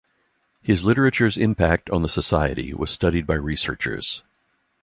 His 0.63 0.83
literature's 0.83 1.37
impact 1.37 1.87
on 1.91 2.01
the 2.01 2.09
society 2.09 2.73
was 2.73 2.89
studied 2.89 3.27
by 3.27 3.35
researchers. 3.35 4.23